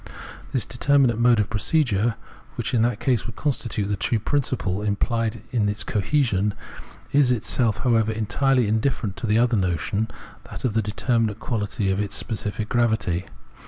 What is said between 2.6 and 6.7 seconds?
in that case would constitute the true principle imphed in its cohesion,